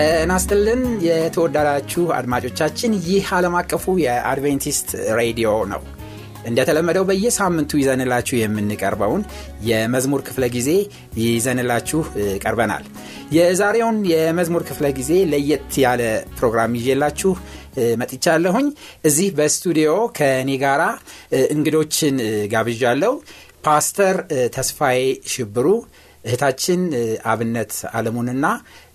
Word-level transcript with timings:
ጤና 0.00 0.32
ይስጥልን 0.36 0.82
የተወዳዳችሁ 1.06 2.02
አድማጮቻችን፣ 2.16 2.92
ይህ 3.06 3.24
ዓለም 3.36 3.54
አቀፉ 3.60 3.84
የአድቬንቲስት 4.02 4.88
ሬዲዮ 5.18 5.48
ነው። 5.72 5.82
እንደተለመደው 6.50 7.04
በየሳምንቱ 7.08 7.80
ይዘንላችሁ 7.80 8.36
የምንቀርበውን 8.38 9.22
የመዝሙር 9.68 10.22
ክፍለ 10.28 10.44
ጊዜ 10.54 10.70
ይዘንላችሁ 11.24 12.00
ቀርበናል። 12.44 12.84
የዛሬውን 13.36 13.98
የመዝሙር 14.12 14.64
ክፍለ 14.70 14.88
ጊዜ 14.98 15.12
ለየት 15.32 15.74
ያለ 15.84 16.02
ፕሮግራም 16.38 16.78
ይዤላችሁ 16.80 17.32
መጥቻለሁኝ። 18.00 18.68
እዚህ 19.08 19.28
በስቱዲዮ 19.38 19.90
ከእኔ 20.18 20.50
ጋራ 20.64 20.84
እንግዶችን 21.50 22.16
ጋብዣለሁ። 22.54 23.14
ፓስተር 23.64 24.16
ተስፋዬ 24.54 25.00
ሽብሩ 25.30 25.66
እህታችን 26.24 26.80
አብነት 27.32 27.72
አለሙንና 27.92 28.46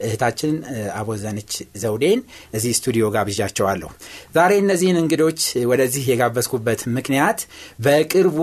እህታችን 0.07 0.53
አቦዘነች 0.99 1.51
ዘውዴን 1.81 2.19
እዚህ 2.53 2.73
ስቱዲዮ 2.79 3.05
ጋብዣቸዋለሁ። 3.15 3.89
ዛሬ 4.35 4.51
እነዚህን 4.63 4.99
እንግዶች 5.03 5.41
ወደዚህ 5.71 6.03
የጋበዝኩበት 6.11 6.81
ምክንያት 6.97 7.41
በቅርቡ 7.85 8.39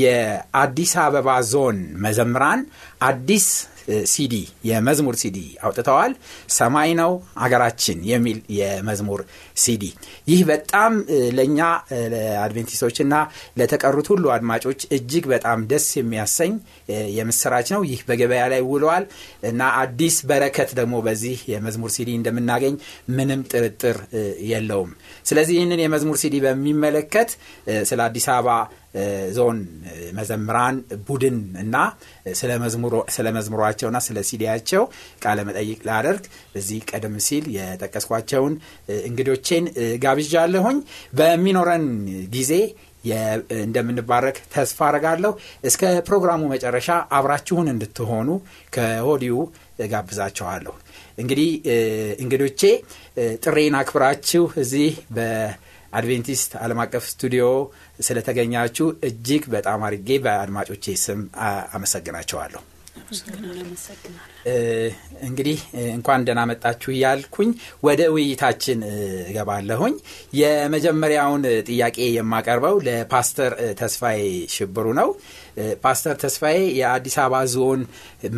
የአዲስ 0.00 0.92
አበባ 1.02 1.30
ዞን 1.48 1.78
መዘምራን 2.04 2.60
አዲስ 3.08 3.46
ሲዲ 4.10 4.34
የመዝሙር 4.68 5.16
ሲዲ 5.20 5.38
አውጥተዋል። 5.62 6.12
ሰማይ 6.56 6.90
ነው 6.98 7.12
አገራችን 7.44 7.98
የሚል 8.10 8.38
የመዝሙር 8.58 9.20
ሲዲ። 9.56 9.84
ይህ 10.30 10.40
በጣም 10.50 10.92
ለእኛ 11.36 11.58
ለአድቬንቲስቶችና 12.14 13.14
ለተቀሩት 13.60 14.08
ሁሉ 14.12 14.24
አድማጮች 14.34 14.80
እጅግ 14.96 15.24
በጣም 15.32 15.58
ደስ 15.70 15.86
የሚያሰኝ 15.98 16.52
የምስራች 17.16 17.68
ነው። 17.74 17.82
ይህ 17.90 18.00
በገበያ 18.08 18.44
ላይ 18.52 18.62
ውለዋል 18.70 19.04
እና 19.50 19.62
አዲስ 19.82 20.18
በረከት 20.30 20.70
ደግሞ 20.78 20.94
በዚህ 21.06 21.38
የመዝሙር 21.52 21.92
ሲዲ 21.96 22.10
እንደምናገኝ 22.18 22.74
ምንም 23.12 23.42
ጥርጥር 23.52 23.98
የለውም። 24.50 24.92
ስለዚህ 25.30 25.54
ይህንን 25.58 25.82
የመዝሙር 25.82 26.18
ሲዲ 26.20 26.36
በሚመለከት 26.44 27.30
ስለ 27.88 28.00
አዲስ 28.06 28.26
አበባ 28.30 28.48
ዞን 29.32 29.58
መዘምራን 30.12 30.76
ቡድን 31.08 31.38
እና 31.62 31.76
ስለ 33.14 33.26
መዝሙሯቸውና 33.36 33.98
ስለ 34.06 34.18
ሲዲያቸው 34.28 34.84
ቃለ 35.24 35.38
መጠይቅ 35.48 35.80
ላደርግ 35.88 36.24
እዚህ 36.56 36.80
ቀደም 36.90 37.16
ሲል 37.26 37.46
የጠቀስኳቸውን 37.56 38.54
እንግዶቼን 39.06 39.66
ጋብዣለሁኝ። 40.04 40.78
በሚኖረን 41.20 41.86
ጊዜ 42.32 42.52
እንደምንባረክ 43.60 44.38
ተስፋ 44.54 44.78
አረጋለሁ። 44.88 45.32
እስከ 45.64 45.82
ፕሮግራሙ 46.08 46.40
መጨረሻ 46.52 46.88
አብራችሁን 47.18 47.68
እንድትሆኑ 47.72 48.28
ከሆዲሁ 48.72 49.36
ጋብዛችኋለሁ። 49.92 50.74
እንግዲህ 51.18 51.48
እንግዶቼ 52.22 52.60
ጥሬን 53.44 53.74
አክብራችሁ 53.80 54.44
እዚህ 54.62 54.90
በአድቬንቲስት 55.16 56.52
ዓለም 56.62 56.80
አቀፍ 56.84 57.04
ስቱዲዮ 57.12 57.46
ስለተገኛችሁ 58.00 58.88
እጅግ 59.08 59.44
በጣም 59.54 59.80
አድርጌ 59.88 60.18
በአድማጮቼ 60.24 60.84
ስም 61.04 61.22
አመሰግናቸዋለሁ። 61.74 62.62
እንግዲህ 65.22 65.58
እንኳን 65.94 66.24
ደህና 66.26 66.40
መጣችሁ 66.50 66.90
እያልኩኝ 66.92 67.50
ወደ 67.82 68.00
ውይይታችን 68.14 68.78
እገባለሁኝ። 69.24 69.94
የመጀመሪያውን 70.40 71.42
ጥያቄ 71.68 71.98
የማቀርበው 72.16 72.76
ለፓስተር 72.86 73.52
ተስፋዬ 73.80 74.20
ሽብሩ 74.54 74.86
ነው። 75.00 75.10
ፓስተር 75.84 76.16
ተስፋዬ 76.22 76.58
የአዲስ 76.78 77.16
አበባ 77.22 77.42
ዞን 77.54 77.82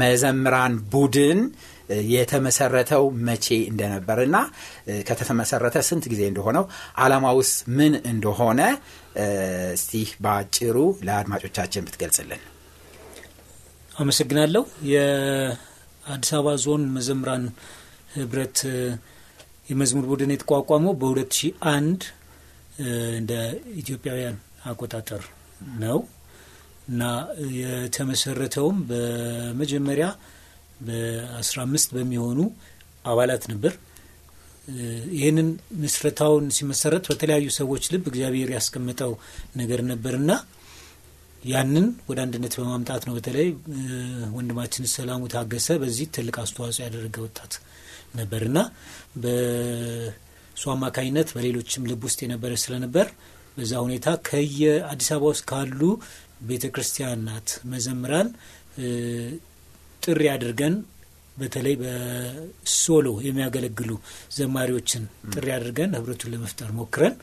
መዘምራን 0.00 0.74
ቡድን 0.92 1.40
የተመሰረተው 2.12 3.04
መቼ 3.26 3.46
እንደነበርና 3.70 4.36
ከተመሰረተ 5.08 5.76
ስንት 5.88 6.04
ጊዜ 6.12 6.22
እንደሆነው 6.30 6.64
ዓላማውስ 7.04 7.50
ምን 7.78 7.94
እንደሆነ 8.12 8.60
እስቲ 9.74 9.92
በአጭሩ 10.24 10.76
ለአድማጮቻችን 11.08 11.86
ብትገልጽልን። 11.86 12.42
አመሰግናለሁ። 13.98 14.62
የአዲስ 14.92 16.32
አበባ 16.36 16.54
ዞን 16.64 16.84
መዘምራን 16.94 17.44
ህብረት 18.14 18.58
የመዝሙር 19.70 20.06
ቡድን 20.10 20.32
የተቋቋመው 20.34 20.94
በ2001 21.00 22.06
እንደ 23.18 23.32
ኢትዮጵያውያን 23.76 24.36
አቆጣጠር 24.64 25.22
ነው 25.82 25.98
እና 26.88 27.02
የተመሰረተውም 27.60 28.78
በመጀመሪያ 28.88 30.06
በ15 30.86 31.96
በሚሆኑ 31.96 32.38
አባላት 33.04 33.44
ነበር። 33.52 33.72
ይህንን 35.16 35.48
ምስረታውን 35.82 36.44
ሲመሰረት 36.56 37.04
በተለያዩ 37.10 37.46
ሰዎች 37.56 37.84
ልብ 37.92 38.04
እግዚአብሔር 38.10 38.50
ያስቀመጠው 38.54 39.12
ነገር 39.60 39.80
ነበርና 39.88 40.32
ያንን 41.44 41.86
ወደ 42.08 42.18
አንድነት 42.24 42.54
በማምጣት 42.58 43.02
ነው። 43.08 43.14
በተለይ 43.16 43.48
ወንድማችን 44.36 44.84
ሰላሙ 44.94 45.22
ታገሰ 45.32 45.68
በዚህ 45.82 46.06
ትልቅ 46.16 46.36
አስተዋጽኦ 46.42 46.82
ያደረገ 46.86 47.16
ወጣት 47.24 47.54
ነበርና 48.14 48.58
በእሱ 49.22 50.64
አማካኝነት 50.74 51.28
በሌሎችም 51.36 51.86
ልብ 51.90 52.02
ውስጥ 52.08 52.20
የነበረ 52.24 52.52
ስለነበር 52.64 53.08
በዛ 53.56 53.72
ሁኔታ 53.86 54.08
ከየአዲስ 54.28 55.08
አበባ 55.14 55.30
ውስጥ 55.32 55.44
ካሉ 55.50 55.80
ቤተ 56.48 56.64
ክርስቲያናት 56.74 57.48
መዘምራን 57.72 58.28
ጥሪ 60.02 60.22
አድርገን 60.32 60.74
በተለይ 61.36 61.74
በሶሎ 61.82 63.08
የሚያገለግሉ 63.26 63.90
ዘማሪዎችን 64.36 65.02
ጥሪ 65.32 65.46
አድርገን 65.54 65.90
ህብረቱን 65.98 66.32
ለመፍጠር 66.34 66.70
ሞክረን 66.78 67.14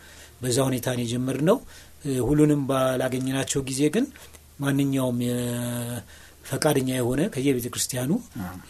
በዛ 0.42 0.58
ሁኔታ 0.70 0.88
ነው 0.96 1.04
የጀመርነው። 1.06 1.58
ሁሉንም 2.24 2.62
ባላገኘናቸው 2.70 3.62
ጊዜ 3.70 3.82
ግን 3.96 4.06
ማንኛውም 4.60 5.18
ፈቃደኛ 6.46 6.90
የሆነ 6.98 7.22
ከየቤተ 7.34 7.68
ክርስቲያኑ 7.74 8.12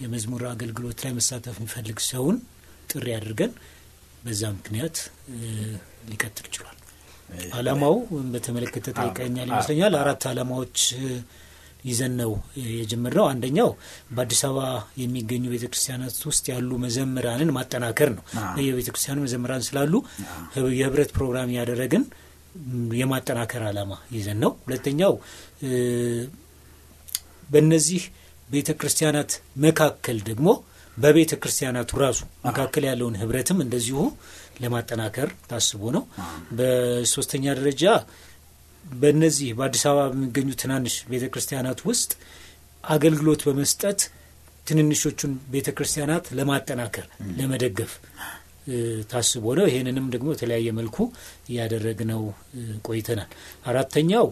የመዝሙር 0.02 0.44
አገልግሎት 0.52 1.00
ላይ 1.04 1.12
መሳተፍ 1.18 1.56
የሚፈልግ 1.60 1.98
ሰውን 2.10 2.38
ጥሪ 2.92 3.08
አድርገን 3.18 3.52
በዛ 4.24 4.42
ምክንያት 4.56 4.98
ሊቀጥል 6.10 6.48
ችሏል። 6.56 6.76
አላማው 7.58 7.96
በተመለከተ 8.34 8.88
ጠይቀኛል 9.00 9.48
ይመስለኛል። 9.52 9.96
አራት 10.02 10.24
አላማዎች 10.32 10.80
ይዘን 11.84 12.14
ነው 12.20 12.32
የጀመርነው። 12.72 13.26
አንደኛው 13.30 13.70
በአዲስ 14.12 14.42
አበባ 14.48 14.62
የሚገኙ 15.02 15.44
ቤተ 15.54 15.66
ክርስቲያናት 15.72 16.18
ውስጥ 16.30 16.46
ያሉ 16.54 16.72
መዘምራንን 16.84 17.52
ማጠናከር 17.58 18.10
ነው። 18.16 18.24
የቤተ 18.66 18.88
ክርስቲያኑ 18.90 19.20
መዘምራን 19.26 19.64
ስላሉ 19.68 19.94
የህብረት 20.74 21.12
ፕሮግራም 21.18 21.52
ያደረግን 21.58 22.06
የማጠናከር 23.00 23.64
አላማ 23.68 23.92
ይዘን 24.14 24.40
ነው። 24.44 24.52
ሁለተኛው 24.66 25.14
በእነዚህ 27.50 28.02
ቤተ 28.50 28.70
ክርስቲያናት 28.80 29.32
መካከል 29.64 30.18
ደግሞ 30.28 30.48
በቤተ 30.98 31.34
ክርስቲያናቱ 31.42 31.92
ራሱ 32.02 32.20
መካከል 32.46 32.84
ያለውን 32.88 33.18
ህብረትም 33.20 33.60
እንደዚሁ 33.66 34.00
ለማጠናከር 34.62 35.30
ታስቦ 35.50 35.92
ነው። 35.96 36.04
በሶስተኛ 36.58 37.46
ደረጃ 37.60 37.84
በእነዚህ 38.86 39.50
በአዲስ 39.58 39.84
አበባ 39.90 40.06
በሚገኙ 40.12 40.50
ትናንሽ 40.62 40.96
ቤተ 41.12 41.26
ክርስቲያናት 41.34 41.80
ውስጥ 41.90 42.12
አገልግሎት 42.84 43.42
በመስጠት 43.48 44.00
ትንንሾቹን 44.68 45.32
ቤተ 45.54 45.68
ክርስቲያናት 45.78 46.26
ለማጠናከር 46.38 47.06
ለመደገፍ 47.38 47.92
ታስቦ 49.12 49.46
ነው። 49.58 49.66
ይህንንም 49.70 50.08
ደግሞ 50.14 50.28
በተለያየ 50.34 50.70
መልኩ 50.80 50.98
እያደረግነው 51.50 52.22
ቆይተናል። 52.88 53.30
አራተኛው 53.66 54.26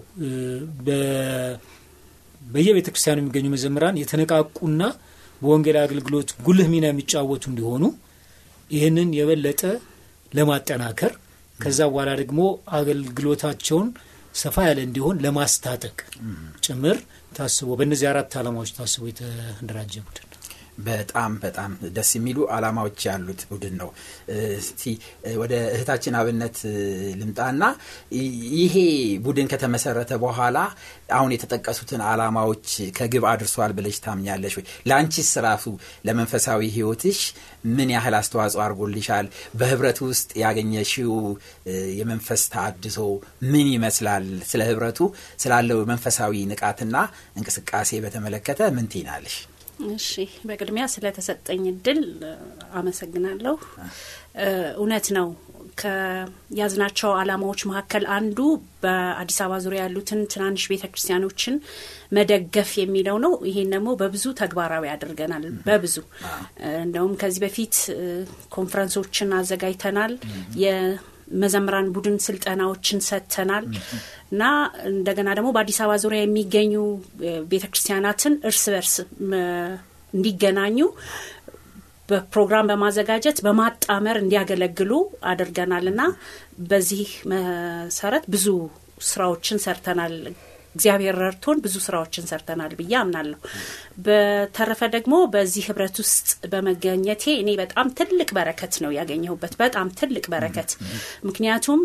በየቤተ 2.48 2.88
ክርስቲያኑ 2.92 3.18
የሚገኙ 3.22 3.46
መዘምራን 3.54 3.96
የተነቃቁና 4.02 4.82
በወንጌል 5.42 5.78
አገልግሎት 5.84 6.30
ጉልህ 6.46 6.68
ሚና 6.74 6.86
የሚጫወቱ 6.90 7.44
እንዲሆኑ 7.52 7.84
ይህንን 8.70 9.10
የበለጠ 9.18 9.62
ለማጠናከር 10.32 11.12
ከዛ 11.60 11.80
በኋላ 11.90 12.10
ደግሞ 12.22 12.40
አገልግሎታቸውን 12.78 13.88
ሰፋ 14.38 14.66
ያለ 14.68 14.80
እንዲሆን 14.88 15.22
ለማስታጠቅ 15.26 15.98
ጭምር 16.66 16.98
ታስቦ 17.38 17.70
በእነዚህ 17.80 18.08
አራት 18.12 18.36
ዓላማዎች 18.42 18.72
ታስቦ 18.78 19.04
የተደራጀ 19.10 19.94
ቡድን 20.08 20.27
በጣም 20.78 21.32
በጣም 21.44 21.72
ደስ 21.96 22.10
የሚሉ 22.18 22.38
አላማዎች 22.56 23.00
ያሉት 23.08 23.42
ቡድን 23.50 23.76
ነው። 23.82 23.90
ወደ 25.42 25.54
እህታችን 25.76 26.18
አብነት 26.20 26.58
ልምጣና 27.22 27.64
ይሄ 28.58 28.76
ቡድን 29.26 29.50
ከተመሰረተ 29.54 30.12
በኋላ 30.24 30.58
አሁን 31.18 31.34
የተጠቀሱትን 31.36 32.02
አላማዎች 32.10 32.68
ከግብ 32.98 33.26
አድርሷል 33.32 33.74
ብለሽ 33.78 33.98
ታምኛለሽ 34.06 34.54
ወይ? 34.60 34.66
ለአንቺስ 34.90 35.32
ራሱ 35.48 35.66
ለመንፈሳዊ 36.08 36.62
ሕይወትሽ 36.76 37.20
ምን 37.76 37.90
ያህል 37.96 38.16
አስተዋጽኦ 38.20 38.62
አድርጎልሻል? 38.66 39.28
በህብረቱ 39.60 40.00
ውስጥ 40.12 40.32
ያገኘሽው 40.44 41.14
የመንፈስ 42.00 42.44
ታድሶ 42.54 43.00
ምን 43.52 43.68
ይመስላል? 43.76 44.26
ስለ 44.52 44.62
ህብረቱ 44.70 45.00
ስላለው 45.44 45.80
መንፈሳዊ 45.92 46.34
ንቃትና 46.52 46.96
እንቅስቃሴ 47.38 47.92
በተመለከተ 48.06 48.62
ምን 48.78 48.88
ትይናለሽ? 48.94 49.38
እሺ 49.94 50.12
በቅድሚያ 50.48 50.86
ስለተሰጠኝ 50.94 51.64
እድል 51.72 52.00
አመሰግናለሁ። 52.74 53.56
እውነት 54.78 55.08
ነው 55.18 55.28
ከያዝናቸው 55.82 57.10
አላማዎች 57.18 57.62
መካከል 57.70 58.04
አንዱ 58.16 58.38
በአዲስ 58.84 59.38
አበባ 59.44 59.58
ዙሪያ 59.66 59.82
ያሉትን 59.84 60.22
ትናንሽ 60.32 60.64
ቤተ 60.72 60.84
ክርስቲያኖችን 60.88 61.56
መደገፍ 62.18 62.72
የሚለው 62.82 63.18
ነው። 63.26 63.34
ይሄን 63.50 63.70
ደግሞ 63.76 63.90
በብዙ 64.00 64.26
ተግባራዊ 64.42 64.86
አድርገናል። 64.94 65.46
በብዙ 65.68 65.96
እንደውም 66.82 67.14
ከዚህ 67.22 67.42
በፊት 67.46 67.76
ኮንፈረንሶችን 68.58 69.36
አዘጋጅተናል። 69.40 70.16
የመዘምራን 71.32 71.88
ቡድን 71.96 72.18
ስልጠናዎችን 72.26 73.00
ሰጥተናል 73.08 73.66
እና 74.32 74.44
እንደገና 74.92 75.30
ደግሞ 75.38 75.50
በአዲስ 75.56 75.80
አበባ 75.84 75.98
ዙሪያ 76.04 76.22
የሚገኙ 76.24 76.74
ቤተ 77.52 77.64
ክርስቲያናትን 77.72 78.36
እርስ 78.50 78.64
በርስ 78.74 78.96
እንዲገናኙ 80.14 80.78
በፕሮግራም 82.10 82.70
በማዘጋጀት 82.70 83.38
በማጣመር 83.46 84.18
እንዲያገለግሉ 84.22 84.92
አድርገናል 85.32 85.88
እና 85.92 86.02
በዚህ 86.70 87.10
መሰረት 87.34 88.26
ብዙ 88.36 88.46
ስራዎችን 89.08 89.62
ሰርተናል። 89.66 90.16
እግዚአብሔር 90.78 91.16
ረድቶን 91.24 91.62
ብዙ 91.64 91.76
ስራዎችን 91.86 92.28
ሰርተናል 92.30 92.74
ብዬ 92.80 92.94
አምናለሁ። 93.02 93.40
በተረፈ 94.08 94.82
ደግሞ 94.96 95.14
በዚህ 95.34 95.64
ህብረት 95.70 95.96
ውስጥ 96.02 96.18
በመገኘቴ 96.52 97.24
እኔ 97.42 97.50
በጣም 97.62 97.88
ትልቅ 98.00 98.30
በረከት 98.38 98.74
ነው 98.84 98.92
ያገኘሁበት፣ 98.98 99.54
በጣም 99.62 99.88
ትልቅ 100.00 100.26
በረከት። 100.34 100.72
ምክንያቱም 101.28 101.82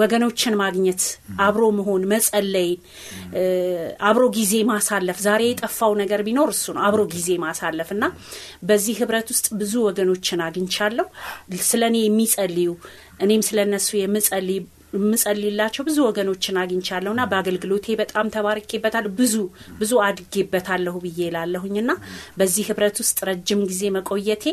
ወገኖችን 0.00 0.56
ማግኘት፣ 0.62 1.02
አብሮ 1.46 1.64
መሆን፣ 1.78 2.04
መጸለይን፣ 2.12 2.78
አብሮ 4.08 4.24
ጊዜ 4.38 4.54
ማሳለፍ፣ 4.70 5.18
ዛሬ 5.26 5.42
የጠፋው 5.48 5.92
ነገር 6.02 6.22
ቢኖር 6.26 6.50
እሱ 6.54 6.66
ነው፣ 6.76 6.82
አብሮ 6.88 7.02
ጊዜ 7.14 7.28
ማሳለፍ 7.44 7.90
እና 7.96 8.04
በዚህ 8.68 8.94
ህብረት 9.00 9.28
ውስጥ 9.34 9.46
ብዙ 9.60 9.74
ወገኖችን 9.88 10.42
አግኝቻለሁ። 10.46 11.06
ስለ 11.68 11.82
እኔ 11.90 11.98
የሚጸልዩ 12.04 12.70
እኔም 13.20 13.42
ስለ 13.46 13.58
እነሱ 13.66 13.88
የምጸልይ 13.98 14.58
የምጸልላቸው 14.98 15.86
ብዙ 15.88 15.98
ወገኖችን 16.08 16.60
አግኝቻለሁና 16.62 17.22
በአገልግሎቴ 17.30 17.96
በጣም 18.00 18.32
ተባርኬበታለሁ። 18.36 19.12
ብዙ 19.20 19.34
ብዙ 19.80 19.92
አድጌበታለሁ 20.06 20.94
ብዬ 21.04 21.30
ላለሁኝና 21.36 21.90
በዚህ 22.38 22.66
ህብረት 22.70 22.98
ውስጥ 23.02 23.18
ረጅም 23.30 23.62
ጊዜ 23.70 23.82
መቆየቴ 23.96 24.44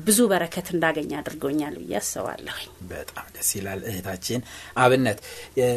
ብዙ 0.00 0.18
በረከት 0.30 0.66
እንዳገኝ 0.72 1.10
አድርጎኛል 1.18 1.74
ብዬ 1.80 1.94
አስባለሁኝ። 2.00 2.66
በጣም 2.90 3.26
ደስ 3.34 3.48
ይላል። 3.56 3.80
እህታችን 3.90 4.40
አብነት 4.82 5.18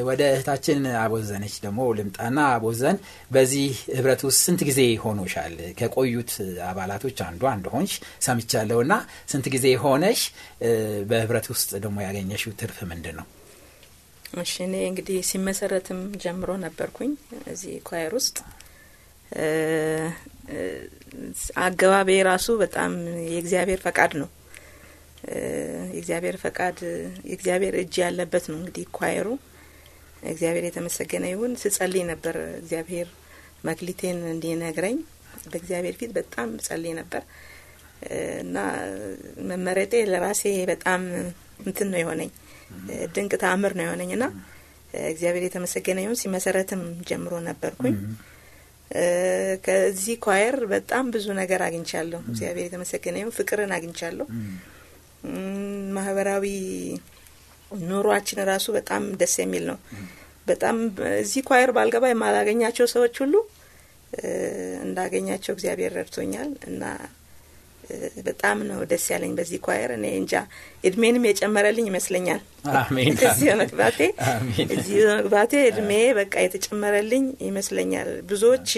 ወደ 0.10 0.22
እህታችን 0.34 0.80
አቦዘነች 1.02 1.56
ደግሞ 1.66 1.80
ልምጣና 2.00 2.40
አቦዘን 2.54 2.98
በዚህ 3.32 3.66
ህብረት 3.96 4.24
ውስጥ 4.28 4.40
ስንት 4.46 4.64
ጊዜ 4.70 4.82
ሆኖሻል? 5.06 5.56
ከቆዩት 5.80 6.34
አባላቶች 6.70 7.20
አንዷ 7.28 7.44
እንደሆንሽ 7.58 7.96
ሰምቻለሁና 8.28 8.94
ስንት 9.34 9.48
ጊዜ 9.56 9.68
ሆነሽ? 9.84 10.22
በህብረት 11.10 11.48
ውስጥ 11.54 11.72
ደግሞ 11.84 11.98
ያገኘሽው 12.08 12.54
ትርፍ 12.62 12.80
ምንድን 12.92 13.18
ነው? 13.22 13.28
እሺ 14.34 14.54
እኔ 14.66 14.76
እንግዲህ 14.90 15.18
ሲመሰረትም 15.30 16.00
ጀምሮ 16.22 16.52
ነበርኩኝ 16.64 17.12
እዚህ 17.52 17.74
ኳየር 17.88 18.14
ውስጥ 18.18 18.38
አገባቤ 21.64 22.10
ራሱ 22.30 22.48
በጣም 22.62 22.92
የእግዚአብሔር 23.30 23.80
ፈቃድ 23.86 24.12
ነው። 24.22 24.30
የእግዚአብሔር 25.92 26.38
ፈቃድ 26.44 26.78
የእግዚአብሔር 27.30 27.76
እጅ 27.82 27.96
ያለበት 28.04 28.46
ነው። 28.52 28.58
እንግዲህ 28.60 28.86
ኳየሩ 28.98 29.28
እግዚአብሔር 30.26 30.66
የተመሰገነ 30.68 31.26
ይሁን። 31.32 31.54
ስጸልይ 31.64 32.04
ነበር 32.12 32.36
እግዚአብሔር 32.60 33.08
መክሊቴን 33.64 34.20
እንዲነግረኝ 34.32 34.98
በእግዚአብሔር 35.52 35.96
ፊት 36.00 36.12
በጣም 36.18 36.50
ጸልይ 36.66 36.94
ነበር 37.00 37.24
እና 38.44 38.58
መመረጤ 39.50 39.94
ለራሴ 40.10 40.42
በጣም 40.72 41.02
እንትን 41.66 41.88
ነው 41.92 42.00
የሆነኝ 42.02 42.32
ድንቅ 43.16 43.34
ተአምር 43.42 43.74
ነው 43.78 43.86
የሆነኝ 43.86 44.12
ና 44.16 44.26
እግዚአብሔር 45.10 45.44
የተመሰገነ 45.46 46.00
ይሁን። 46.04 46.18
ሲመሰረትም 46.22 46.82
ጀምሮ 47.08 47.34
ነበርኩኝ። 47.48 47.96
ከዚህ 49.66 50.16
ኳየር 50.26 50.58
በጣም 50.72 51.06
ብዙ 51.14 51.28
ነገር 51.40 51.62
አግኝቻለሁ። 51.68 52.20
እግዚአብሔር 52.32 52.66
የተመሰገነ 52.68 53.16
ይሁን። 53.22 53.34
ፍቅርን 53.38 53.72
አግኝቻለሁ። 53.78 54.28
ማህበራዊ 55.96 56.46
ኑሯችን 57.86 58.40
ራሱ 58.50 58.66
በጣም 58.78 59.04
ደስ 59.20 59.36
የሚል 59.42 59.64
ነው። 59.72 59.78
በጣም 60.48 60.78
እዚህ 61.20 61.42
ኳየር 61.48 61.72
ባልገባ 61.76 62.06
የማላገኛቸው 62.10 62.88
ሰዎች 62.94 63.16
ሁሉ 63.24 63.36
እንዳገኛቸው 64.86 65.54
እግዚአብሔር 65.56 65.92
ረድቶኛል 65.98 66.50
እና 66.68 66.84
በጣም 68.28 68.58
ነው 68.68 68.80
ደስ 68.92 69.06
ያለኝ 69.14 69.32
በዚህ 69.38 69.60
ኳየር። 69.66 69.92
እኔ 69.96 70.06
እንጃ 70.20 70.34
እድሜንም 70.84 71.26
የጨመረልኝ 71.30 71.86
ይመስለኛል። 71.92 72.42
እዚህ 73.28 73.50
መግባቴ 73.62 74.00
እዚህ 74.76 74.98
መግባቴ 75.14 75.54
እድሜ 75.70 75.92
በቃ 76.20 76.34
የተጨመረልኝ 76.46 77.26
ይመስለኛል። 77.48 78.10
ብዙዎች 78.30 78.70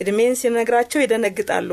እድሜን 0.00 0.34
ሲነግራቸው 0.40 1.00
ይደነግጣሉ። 1.02 1.70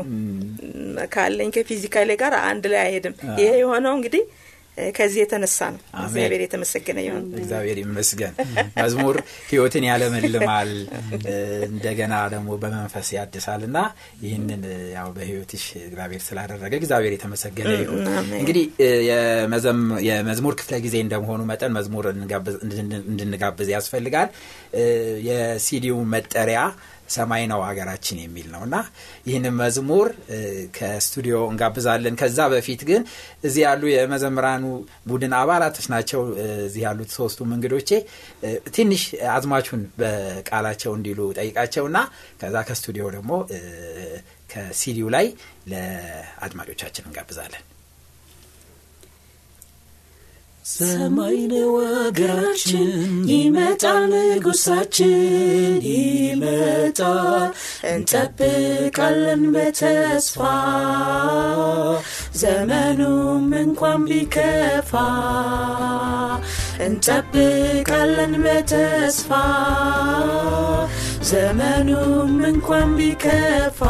ካለኝ 1.12 1.50
ከፊዚካሌ 1.56 2.10
ጋር 2.22 2.34
አንድ 2.46 2.64
ላይ 2.72 2.80
አይሄድም። 2.84 3.14
ይሄ 3.38 3.50
የሆነው 3.60 3.94
እንግዲህ 3.98 4.22
ከዚህ 4.96 5.18
የተነሳ 5.20 5.58
ነው። 5.74 5.80
እግዚአብሔር 6.02 6.42
የተመሰገነ 6.42 6.98
ይሁን። 7.04 7.24
እግዚአብሔር 7.38 7.78
ይመስገን። 7.82 8.34
መዝሙር 8.78 9.16
ሕይወትን 9.50 9.84
ያለመልማል 9.88 10.70
እንደገና 11.68 12.14
ደግሞ 12.34 12.48
በመንፈስ 12.62 13.08
ያድሳል 13.16 13.62
እና 13.68 13.78
ይህንን 14.24 14.62
ያው 14.96 15.08
በሕይወትሽ 15.16 15.64
እግዚአብሔር 15.82 16.22
ስላደረገ 16.26 16.72
እግዚአብሔር 16.80 17.14
የተመሰገነ 17.16 17.72
ይሁን። 17.80 18.04
እንግዲህ 18.40 18.66
የመዝሙር 20.08 20.56
ክፍለ 20.60 20.74
ጊዜ 20.84 20.96
እንደመሆኑ 21.04 21.40
መጠን 21.50 21.74
መዝሙር 21.76 22.06
እንድንጋብዝ 23.06 23.70
ያስፈልጋል። 23.74 24.28
የሲዲው 25.28 25.98
መጠሪያ 26.12 26.60
ሰማይ 27.08 27.42
ነው 27.50 27.60
ሀገራችን 27.66 28.18
የሚል 28.22 28.48
ነው 28.54 28.62
እና 28.66 28.76
ይህንን 29.26 29.54
መዝሙር 29.60 30.08
ከስቱዲዮ 30.76 31.36
እንጋብዛለን። 31.50 32.16
ከዛ 32.20 32.38
በፊት 32.52 32.82
ግን 32.88 33.02
እዚህ 33.44 33.62
ያሉ 33.66 33.82
የመዘምራኑ 33.92 34.64
ቡድን 35.10 35.34
አባላቶች 35.40 35.86
ናቸው። 35.94 36.22
እዚህ 36.66 36.82
ያሉት 36.86 37.12
ሶስቱም 37.18 37.52
እንግዶቼ 37.56 37.90
ትንሽ 38.76 39.04
አዝማቹን 39.34 39.84
በቃላቸው 40.00 40.92
እንዲሉ 40.98 41.20
ጠይቃቸውና 41.38 41.98
ከዛ 42.42 42.56
ከስቱዲዮ 42.68 43.06
ደግሞ 43.16 43.32
ከሲዲው 44.52 45.08
ላይ 45.14 45.26
ለአድማጮቻችን 45.72 47.08
እንጋብዛለን። 47.08 47.64
ሰማይ 50.66 51.36
ነው 51.50 51.72
አገራችን፣ 51.98 52.88
ይመጣል 53.30 54.04
ንጉሳችን፣ 54.12 55.12
ይመጣል 55.88 57.50
እንጠብቃለን 57.90 59.42
በተስፋ። 59.54 60.38
ዘመኑም 62.40 63.46
እንኳን 63.62 64.02
ቢከፋ 64.08 64.92
እንጠብቃለን 66.86 68.34
በተስፋ። 68.44 69.30
ዘመኑም 71.30 72.34
እንኳን 72.46 72.90
ቢከፋ 72.98 73.80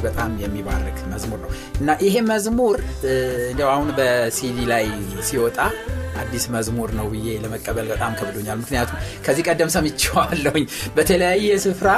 እጅግ 0.00 0.06
በጣም 0.08 0.30
የሚባርክ 0.42 0.98
መዝሙር 1.12 1.38
ነው 1.44 1.50
እና 1.80 1.90
ይሄ 2.04 2.14
መዝሙር 2.30 2.76
እንዲያው 3.48 3.70
አሁን 3.72 3.88
በሲዲ 3.98 4.58
ላይ 4.70 4.84
ሲወጣ 5.28 5.58
አዲስ 6.20 6.44
መዝሙር 6.54 6.90
ነው 6.98 7.06
ብዬ 7.12 7.28
ለመቀበል 7.42 7.86
በጣም 7.92 8.12
ከብዶኛል። 8.18 8.58
ምክንያቱም 8.62 8.96
ከዚህ 9.26 9.42
ቀደም 9.48 9.70
ሰምቼዋለሁኝ 9.74 10.64
በተለያየ 10.96 11.48
ስፍራ 11.64 11.88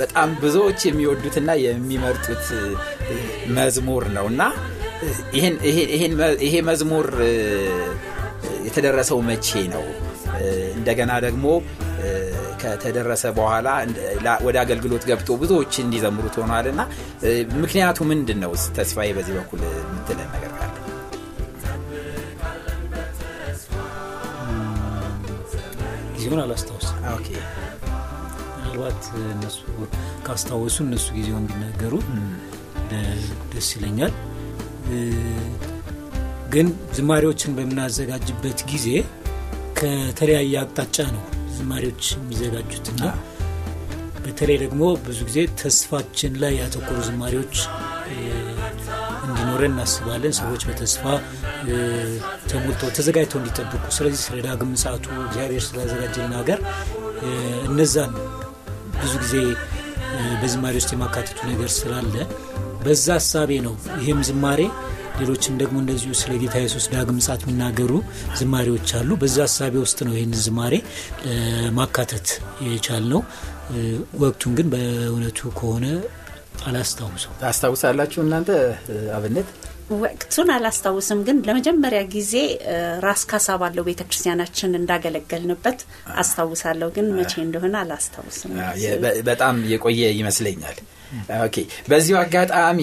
በጣም 0.00 0.28
ብዙዎች 0.42 0.80
የሚወዱትና 0.88 1.50
የሚመርጡት 1.64 2.44
መዝሙር 3.58 4.04
ነው 4.16 4.28
እና 4.32 4.42
ይሄ 6.44 6.54
መዝሙር 6.68 7.08
የተደረሰው 8.68 9.18
መቼ 9.28 9.48
ነው? 9.74 9.84
እንደገና 10.78 11.12
ደግሞ 11.26 11.44
ከተደረሰ 12.60 13.24
በኋላ 13.38 13.68
ወደ 14.46 14.56
አገልግሎት 14.62 15.04
ገብቶ 15.10 15.38
ብዙዎች 15.42 15.74
እንዲዘምሩት 15.82 16.36
ሆኗል 16.42 16.66
እና 16.72 16.80
ምክንያቱ 17.62 17.98
ምንድን 18.10 18.38
ነው? 18.44 18.52
ተስፋዬ 18.78 19.08
በዚህ 19.18 19.34
በኩል 19.38 19.60
የምትለን 19.70 20.30
ነገር 20.36 20.52
ካለ 20.54 20.74
ጊዜውን 26.16 26.40
አላስታውስም። 26.44 26.96
ምናልባት 28.56 29.02
እነሱ 29.32 29.58
ካስታወሱ 30.26 30.76
እነሱ 30.86 31.06
ጊዜውን 31.18 31.44
ቢናገሩ 31.50 31.94
ደስ 33.52 33.68
ይለኛል። 33.76 34.12
ግን 36.52 36.66
ዝማሬዎችን 36.96 37.54
በምናዘጋጅበት 37.56 38.60
ጊዜ 38.70 38.88
ከተለያየ 39.78 40.54
አቅጣጫ 40.60 40.98
ነው 41.14 41.24
ዝማሬዎች 41.58 42.04
የሚዘጋጁትና 42.16 43.02
በተለይ 44.24 44.56
ደግሞ 44.62 44.82
ብዙ 45.04 45.18
ጊዜ 45.28 45.40
ተስፋችን 45.60 46.32
ላይ 46.42 46.54
ያተኮሩ 46.60 46.98
ዝማሬዎች 47.08 47.56
እንዲኖረን 49.26 49.72
እናስባለን። 49.72 50.34
ሰዎች 50.38 50.62
በተስፋ 50.68 51.02
ተሞልተው 52.50 52.90
ተዘጋጅተው 52.96 53.38
እንዲጠብቁ። 53.40 53.82
ስለዚህ 53.96 54.20
ስለ 54.24 54.38
ዳግም 54.46 54.70
ምጽአቱ 54.74 55.04
እግዚአብሔር 55.24 55.62
ስላዘጋጀልን 55.68 56.34
ሀገር 56.40 56.60
እነዛን 57.68 58.12
ብዙ 58.98 59.12
ጊዜ 59.22 59.34
በዝማሬ 60.40 60.74
ውስጥ 60.80 60.90
የማካተቱ 60.94 61.38
ነገር 61.50 61.70
ስላለ 61.76 62.14
በዛ 62.84 63.06
ሀሳቤ 63.18 63.50
ነው 63.66 63.74
ይህም 64.00 64.20
ዝማሬ 64.28 64.60
ሌሎችም 65.18 65.54
ደግሞ 65.60 65.76
እንደዚሁ 65.82 66.10
ስለ 66.20 66.32
ጌታ 66.40 66.54
ኢየሱስ 66.62 66.86
ዳግም 66.92 67.16
ምጽአት 67.18 67.42
የሚናገሩ 67.44 67.92
ዝማሬዎች 68.38 68.90
አሉ። 68.98 69.10
በዛ 69.22 69.36
ሀሳቤ 69.46 69.74
ውስጥ 69.84 69.98
ነው 70.06 70.14
ይህን 70.16 70.32
ዝማሬ 70.42 70.74
ማካተት 71.78 72.26
የቻል 72.68 73.04
ነው። 73.12 73.20
ወቅቱን 74.22 74.52
ግን 74.58 74.66
በእውነቱ 74.74 75.38
ከሆነ 75.58 75.86
አላስታውሰው። 76.66 77.32
ታስታውሳላችሁ 77.40 78.20
እናንተ 78.24 78.50
አብነት? 79.16 79.48
ወቅቱን 79.96 80.48
አላስታውስም፣ 80.54 81.18
ግን 81.26 81.36
ለመጀመሪያ 81.48 82.00
ጊዜ 82.14 82.32
ራስ 83.04 83.22
ካሳ 83.30 83.56
ባለው 83.60 83.84
ቤተ 83.88 84.00
ክርስቲያናችን 84.08 84.78
እንዳገለገልንበት 84.78 85.78
አስታውሳለሁ። 86.22 86.88
ግን 86.96 87.08
መቼ 87.18 87.32
እንደሆነ 87.44 87.74
አላስታውስም። 87.82 88.52
በጣም 89.28 89.56
የቆየ 89.72 90.10
ይመስለኛል። 90.18 90.78
Okay። 91.40 91.56
በዚሁ 91.88 92.16
አጋጣሚ 92.20 92.80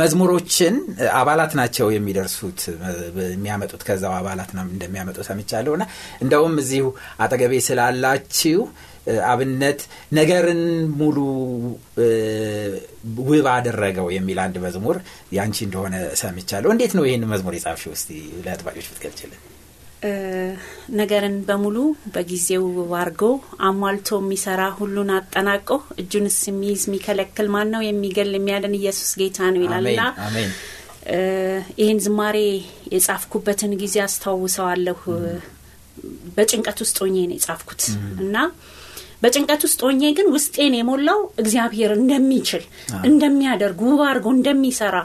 መዝሙሮችን 0.00 0.74
አባላት 1.14 1.52
ናቸው 1.60 1.88
የሚደርሱት 1.94 2.60
የሚያመጡት 3.28 3.82
ከዛው 3.88 4.14
አባላት 4.18 4.50
እንደሚያመጡ 4.66 5.18
ሰምቻለሁ። 5.28 5.74
እና 5.78 5.86
እንደውም 6.22 6.56
እዚሁ 6.62 6.86
አጠገቤ 7.20 7.54
ስላላችሁ 7.68 8.60
አብነት 9.28 9.80
ነገርን 10.12 10.60
ሁሉ 10.98 11.16
ውብ 13.28 13.46
አደረገው 13.54 14.08
የሚል 14.16 14.38
አንድ 14.44 14.56
መዝሙር 14.64 14.96
ያንቺ 15.36 15.58
እንደሆነ 15.66 15.94
ሰምቻለሁ። 16.20 16.70
እንዴት 16.74 16.94
ነው 16.98 17.06
ይህን 17.08 17.24
መዝሙር 17.32 17.54
የጻፍሽው? 17.56 17.94
እስቲ 17.96 18.10
ለአድማጮች 18.44 18.88
ብትገልጭልን 18.90 19.40
ነገርን 20.98 21.34
በሙሉ 21.48 21.76
በጊዜው 22.14 22.64
አርጎ 23.00 23.22
አሟልቶ 23.66 24.18
የሚሰራ 24.20 24.62
ሁሉን 24.78 25.10
አጠናቆ 25.16 25.68
እጁንስ 26.02 26.38
የሚይዝ 26.48 26.82
የሚከለክል 26.88 27.48
ማን 27.54 27.68
ነው? 27.74 27.82
የሚገል 27.86 28.30
የሚያድን 28.36 28.76
ኢየሱስ 28.80 29.10
ጌታ 29.20 29.38
ነው 29.54 29.62
ይላልና 29.64 30.02
ይህን 31.80 31.98
ዝማሬ 32.04 32.38
የጻፍኩበትን 32.94 33.72
ጊዜ 33.82 33.96
አስታውሰዋለሁ። 34.06 35.00
በጭንቀት 36.36 36.78
ውስጥ 36.84 36.96
ሆኜ 37.02 37.16
ነው 37.30 37.36
የጻፍኩት። 37.38 37.82
እና 38.24 38.36
በጭንቀት 39.22 39.62
ውስጥ 39.66 39.80
ሆኜ 39.86 40.02
ግን 40.18 40.28
ውስጤን 40.34 40.74
የሞላው 40.76 41.20
እግዚአብሔር 41.42 41.90
እንደሚችል 41.98 42.62
እንደሚያደርግ 43.04 43.78
ውብ 43.86 44.00
አድርጎ 44.06 44.28
እንደሚሰራ 44.36 44.96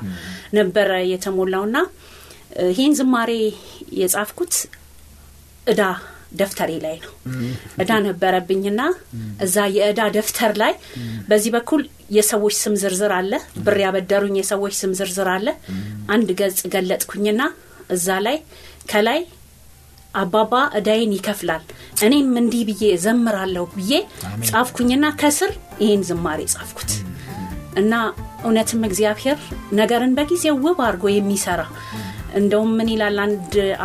ነበረ 0.53 0.91
የተሞላውና 1.11 1.77
ይህን 2.71 2.93
ዝማሬ 2.99 3.31
የጻፍኩት 3.99 4.53
እዳ 5.67 5.81
ደፍተሬ 6.39 6.71
ላይ 6.83 6.95
ነው። 7.03 7.11
እዳ 7.81 7.91
ነበረብኝና 8.05 8.81
እዛ 9.45 9.65
የእዳ 9.75 10.01
ደፍተር 10.15 10.51
ላይ 10.61 10.73
በዚህ 11.29 11.51
በኩል 11.55 11.81
የሰዎች 12.15 12.55
ስም 12.61 12.73
ዝርዝር 12.81 13.11
አለ፣ 13.17 13.31
ብር 13.65 13.77
ያበደሩኝ 13.83 14.35
የሰዎች 14.39 14.73
ስም 14.81 14.91
ዝርዝር 14.99 15.29
አለ። 15.35 15.47
አንድ 16.15 16.29
ገጽ 16.41 16.59
ገለጥኩኝና 16.73 17.41
እዛ 17.95 18.17
ላይ 18.25 18.37
ከላይ 18.91 19.19
አባባ 20.15 20.53
እዳይን 20.77 21.13
ይከፍላል 21.15 21.63
እኔም 22.05 22.29
እንዲህ 22.41 22.61
ብዬ 22.69 22.83
ዘምራለሁ 23.03 23.65
ብዬ 23.73 23.93
ጻፍኩኝና 24.49 25.05
ከስር 25.21 25.51
ይህን 25.81 26.03
ዝማሬ 26.09 26.41
ጻፍኩት 26.53 26.91
እና 27.81 27.93
እውነትም 28.45 28.83
እግዚአብሔር 28.87 29.39
ነገርን 29.79 30.13
በጊዜው 30.17 30.57
ውብ 30.65 30.79
አድርጎ 30.85 31.05
የሚሰራ 31.13 31.61
እንደውም 32.35 32.71
ምን 32.77 32.89
ይላል? 32.93 33.17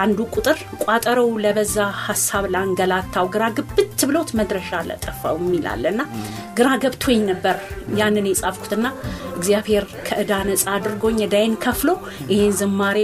አንዱ 0.03 0.19
ቁጥር 0.35 0.59
ቋጠሮው 0.85 1.31
ለበዛ 1.45 1.75
ሀሳብ 2.05 2.45
ላንገላታው 2.55 3.27
ግራ 3.35 3.45
ግብት 3.59 3.79
ብሎት 4.11 4.31
መድረሻ 4.39 4.81
ለጠፋው 4.89 5.37
የሚላል 5.41 5.85
እና 5.93 6.01
ግራ 6.59 6.69
ገብቶኝ 6.85 7.21
ነበር 7.31 7.57
ያንን 8.01 8.27
የጻፍኩትና 8.31 8.87
እግዚአብሔር 9.37 9.85
ከእዳ 10.09 10.33
ነጻ 10.49 10.65
አድርጎኝ 10.77 11.19
እዳይን 11.27 11.55
ከፍሎ 11.65 11.91
ይህን 12.33 12.55
ዝማሬ 12.61 12.99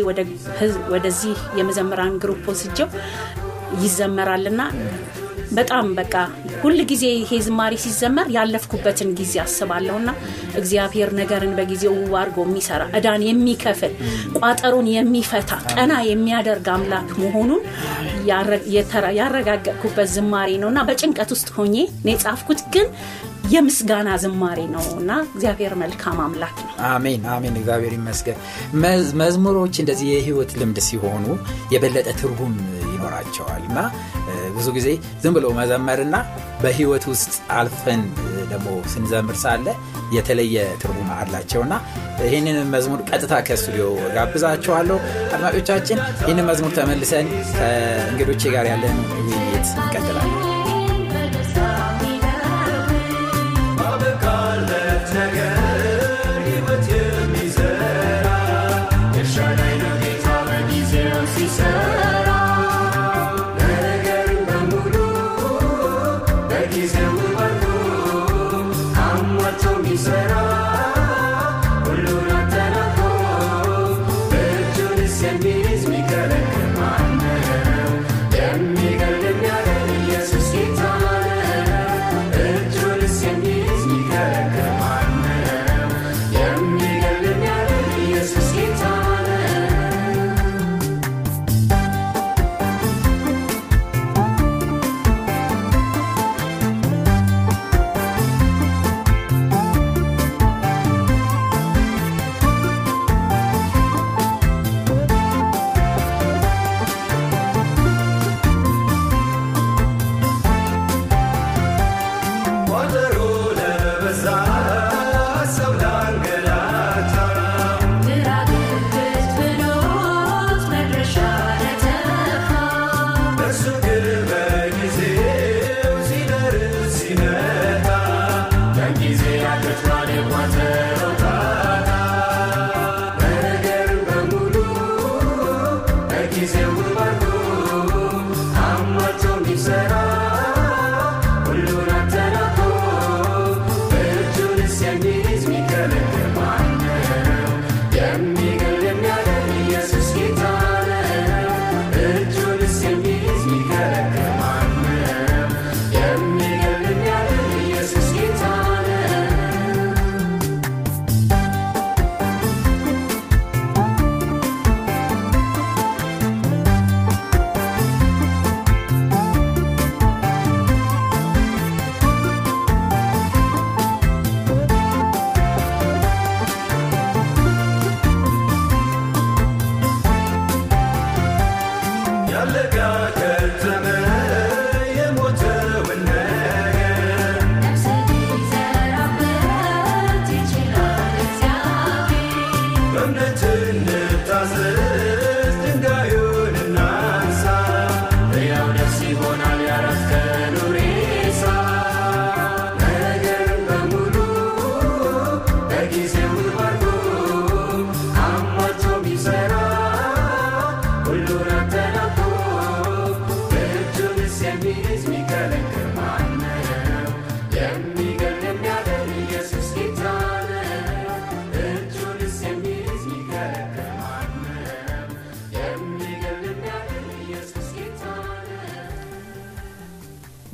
ወደዚህ 0.95 1.37
የመዘምራን 1.61 2.17
ግሩፕ 2.25 2.45
ወስጀው 2.53 2.91
ይዘመራልና 3.85 4.61
በጣም 5.57 5.87
በቃ 5.99 6.15
ሁል 6.63 6.79
ጊዜ 6.91 7.05
ይሄ 7.15 7.31
ዝማሬ 7.47 7.75
ሲዘመር 7.83 8.27
ያለፍኩበትን 8.37 9.11
ጊዜ 9.19 9.35
አስባለሁና 9.45 10.09
እግዚአብሔር 10.61 11.11
ነገርን 11.21 11.53
በጊዜው 11.59 11.95
ውብ 11.99 12.15
አድርጎ 12.21 12.39
የሚሰራ 12.47 12.83
እዳን 12.99 13.25
የሚከፍል 13.29 13.93
ቋጠሮን 14.41 14.89
የሚፈታ 14.95 15.53
ቀና 15.75 15.93
የሚያደርግ 16.11 16.69
አምላክ 16.75 17.11
መሆኑን 17.23 17.63
ያረጋገጥኩበት 19.19 20.11
ዝማሬ 20.15 20.51
ነው 20.63 20.71
እና 20.73 20.83
በጭንቀት 20.89 21.33
ውስጥ 21.35 21.49
ሆኜ 21.57 21.75
ነው 22.01 22.13
የጻፍኩት 22.13 22.63
ግን 22.75 22.89
የምስጋና 23.53 24.09
ዝማሬ 24.23 24.61
ነው 24.73 24.85
እና 25.01 25.11
እግዚአብሔር 25.27 25.73
መልካም 25.83 26.17
አምላክ 26.25 26.57
ነው። 26.63 26.73
አሜን 26.89 27.23
አሜን። 27.35 27.59
እግዚአብሔር 27.61 27.93
ይመስገን። 27.97 28.39
መዝሙሮች 29.21 29.75
እንደዚህ 29.83 30.09
የህይወት 30.13 30.53
ልምድ 30.61 30.79
ሲሆኑ 30.87 31.27
የበለጠ 31.75 32.09
ትርጉም 32.21 32.55
ይኖራቸዋል 32.89 33.63
እና 33.71 33.79
ብዙ 34.57 34.69
ጊዜ 34.77 34.89
ዝም 35.23 35.35
ብሎ 35.37 35.47
መዘመርና 35.59 36.17
በህይወት 36.63 37.05
ውስጥ 37.13 37.35
አልፈን 37.59 38.03
ደግሞ 38.51 38.69
ስንዘምር 38.93 39.37
ሳለ 39.43 39.67
የተለየ 40.17 40.57
ትርጉም 40.83 41.09
አላቸውና 41.17 41.75
ይህንን 42.25 42.59
መዝሙር 42.75 43.01
ቀጥታ 43.11 43.35
ከስቱዲዮ 43.49 43.87
ጋብዛቸዋለሁ። 44.17 44.99
አድማጮቻችን 45.35 45.99
ይህንን 46.23 46.49
መዝሙር 46.51 46.75
ተመልሰን 46.79 47.29
ከእንግዶቼ 47.53 48.43
ጋር 48.57 48.69
ያለን 48.73 48.99
ውይይት 49.13 49.69
እንቀጥላለን። 49.77 50.43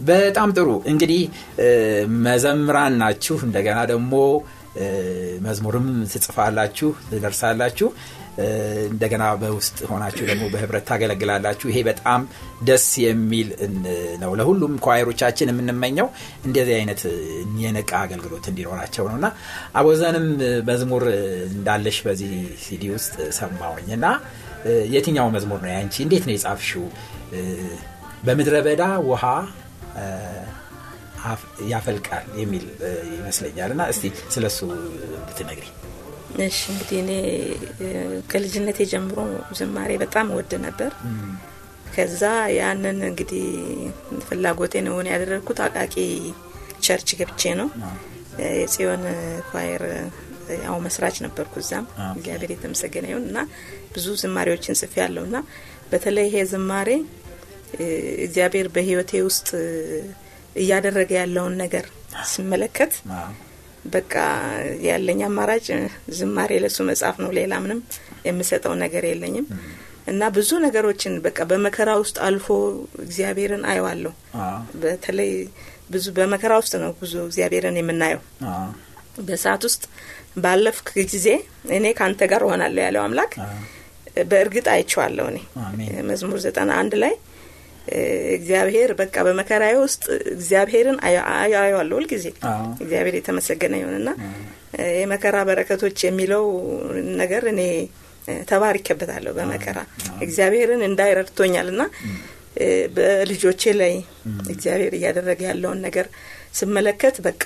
በጣም 0.02 0.48
ጥሩ። 0.56 0.68
እንግዲህ 0.92 1.22
መዘምራን 2.24 2.96
ናችሁ። 3.02 3.36
እንደገና 3.46 3.78
ደግሞ 3.92 4.14
መዝሙርም 5.46 5.86
ትጽፋላችሁ 6.12 6.90
ትደርሳላችሁ። 7.08 7.88
እንደገና 8.90 9.24
በውስጥ 9.40 9.78
ሆናችሁ 9.90 10.24
ደግሞ 10.30 10.44
በህብረት 10.52 10.84
ታገለግላላችሁ። 10.90 11.66
ይሄ 11.70 11.78
በጣም 11.88 12.20
ደስ 12.62 12.86
የሚል 13.04 13.48
ነው። 14.22 14.30
ለሁሉም 14.40 14.74
ኳይሮቻችን 14.86 15.50
የምንመኘው 15.52 16.08
እንደዚህ 16.46 16.74
አይነት 16.78 17.02
የነቃ 17.62 17.92
አገልግሎት 18.04 18.46
እንዲኖራቸው 18.52 19.06
ነው። 19.10 19.16
እና 19.20 19.28
አቦዘንም 19.78 20.26
መዝሙር 20.70 21.04
እንዳለሽ 21.52 21.98
በዚህ 22.06 22.32
ሲዲ 22.64 22.84
ውስጥ 22.96 23.14
ሰማውኝ 23.38 23.90
እና 23.98 24.06
የትኛው 24.92 25.28
መዝሙር 25.36 25.60
ነው 25.64 25.72
ያንቺ? 25.72 25.94
እንዴት 26.04 26.24
ነው 26.28 26.34
የጻፍሽው? 26.36 26.84
በምድረ 28.26 28.56
በዳ 28.66 28.82
ውሃ 29.08 29.24
ያፈልቃል 31.72 32.26
የሚል 32.40 32.64
ይመስለኛል። 33.12 33.70
እና 33.74 33.82
እስቲ 33.92 34.04
ስለሱ 34.34 34.58
ብትነግሪ 35.26 35.66
እሺ 36.44 36.58
እንግዲህ 36.72 36.98
እኔ 37.02 37.10
ከልጅነቴ 38.30 38.78
ጀምሮ 38.92 39.18
ዝማሬ 39.58 39.90
በጣም 40.02 40.26
ወድ 40.36 40.52
ነበር። 40.66 40.92
ከዛ 41.94 42.22
ያንን 42.58 42.98
እንግዲህ 43.08 43.46
ፍላጎቴን 44.28 44.86
እውን 44.92 45.08
ያደረግኩት 45.12 45.58
አቃቂ 45.64 45.94
church 46.84 47.08
ገብቼ 47.18 47.42
ነው። 47.60 47.68
የጽዮን 48.58 49.02
choir 49.50 49.82
ያው 50.62 50.76
መስራች 50.86 51.16
ነበርኩ 51.24 51.54
እዛም። 51.62 51.84
እግዚአብሔር 52.14 52.50
የተመሰገነ 52.54 53.06
ይሁን። 53.10 53.26
እና 53.30 53.38
ብዙ 53.94 54.06
ዝማሬዎችን 54.22 54.78
ጽፌ 54.80 54.94
ያለው 55.02 55.24
እና 55.28 55.36
በተለይ 55.92 56.26
ይሄ 56.28 56.44
ዝማሬ 56.52 56.88
እግዚአብሔር 58.24 58.66
በህይወቴ 58.74 59.12
ውስጥ 59.28 59.48
እያደረገ 60.56 61.10
ያለውን 61.20 61.54
ነገር 61.62 61.84
ስመለከት 62.32 62.92
በቃ 63.92 64.14
ያለኝ 64.86 65.20
አማራጭ 65.28 65.66
ዝማሬ 66.18 66.50
ለሱ 66.64 66.78
መጽሐፍ 66.90 67.16
ነው። 67.22 67.30
ሌላ 67.38 67.52
ምንም 67.64 67.80
የምሰጠው 68.26 68.74
ነገር 68.82 69.04
የለኝም። 69.08 69.46
እና 70.06 70.28
ብዙ 70.36 70.50
ነገሮችን 70.64 71.14
በቃ 71.24 71.38
በመከራ 71.50 71.90
ውስጥ 72.02 72.16
አልፎ 72.26 72.46
እግዚአብሔርን 73.04 73.64
አየዋለሁ። 73.70 74.12
በተለይ 74.82 75.32
ብዙ 75.90 76.06
በመከራ 76.16 76.52
ውስጥ 76.62 76.74
ነው 76.82 76.92
ብዙ 77.00 77.14
እግዚአብሔርን 77.26 77.78
የምናየው። 77.80 78.22
በሰዓት 79.26 79.62
ውስጥ 79.68 79.82
ባለፍክ 80.36 80.88
ጊዜ 81.10 81.28
እኔ 81.76 81.86
ከአንተ 81.98 82.22
ጋር 82.32 82.42
ሆናለሁ 82.48 82.82
ያለው 82.86 83.02
አምላክ 83.06 83.32
በእርግጥ 84.30 84.66
አይቼዋለሁ 84.74 85.26
እኔ። 85.32 85.38
መዝሙር 86.08 86.38
ዘጠና 86.46 86.70
አንድ 86.80 86.94
ላይ 87.02 87.14
እግዚአብሔር 88.36 88.90
በቃ 88.98 89.14
በመከራዬ 89.26 89.74
ውስጥ 89.80 90.02
እግዚአብሔርን 90.34 90.98
አየዋለሁ 91.36 91.94
ሁልጊዜ። 91.98 92.26
እግዚአብሔር 92.82 93.14
የተመሰገነ 93.18 93.74
ይሁንና 93.80 94.10
የመከራ 94.98 95.36
በረከቶች 95.48 95.98
የሚለው 96.04 96.44
ነገር 97.20 97.44
እኔ 97.52 97.62
ተባርኬበታለሁ 98.48 99.32
በመከራ 99.38 99.78
እግዚአብሔርን 100.20 100.82
እንዳይረድቶኛል 100.88 101.68
ና 101.74 101.84
በልጆቼ 102.96 103.62
ላይ 103.80 103.94
እግዚአብሔር 104.50 104.94
እያደረገ 104.98 105.40
ያለውን 105.48 105.80
ነገር 105.86 106.06
ስመለከት 106.54 107.16
በቃ 107.26 107.44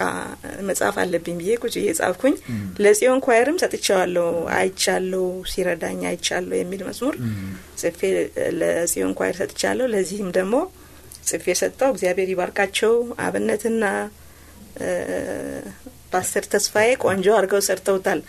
መጽሐፍ 0.69 0.97
አለብኝ 1.03 1.37
ብዬ 1.41 1.53
ቁጭ 1.63 1.75
እየጻፍኩኝ 1.81 2.35
ለጽዮን 2.85 3.21
ኳየርም 3.27 3.61
ሰጥቼዋለሁ 3.63 4.27
አይቻለሁ 4.57 5.25
ሲረዳኝ 5.53 6.01
አይቻለሁ 6.11 6.57
የሚል 6.59 6.83
መዝሙር 6.89 7.17
ጽፌ 7.81 8.01
ለጽዮን 8.61 9.15
ኳየር 9.19 9.39
ሰጥቻለሁ። 9.43 9.87
ለዚህም 9.95 10.31
ደግሞ 10.39 10.55
ጽፌ 11.29 11.45
ሰጠው 11.61 11.91
እግዚአብሔር 11.95 12.31
ይባርካቸው 12.33 12.93
አብነትና 13.25 13.85
ፓስተር 16.13 16.45
ተስፋዬ 16.53 16.89
ቆንጆ 17.05 17.27
አድርገው 17.37 17.61
ሰርተውታል። 17.67 18.21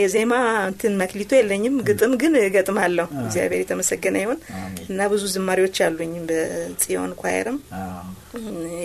የዜማ 0.00 0.34
እንትን 0.68 0.92
መክሊቶ 1.00 1.30
የለኝም 1.38 1.76
ግጥም 1.88 2.12
ግን 2.20 2.34
እገጥማለሁ። 2.40 3.06
እግዚአብሔር 3.24 3.60
የተመሰገነ 3.62 4.16
ይሁን። 4.22 4.38
እና 4.86 5.08
ብዙ 5.12 5.22
ዝማሪዎች 5.34 5.78
አሉኝ 5.86 6.12
በጽዮን 6.28 7.12
ኳየርም 7.20 7.58